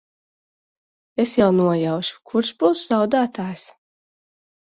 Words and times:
Es 1.23 1.33
jau 1.39 1.49
nojaušu, 1.57 2.15
kurš 2.31 2.51
būs 2.65 2.83
zaudētājs. 2.93 3.69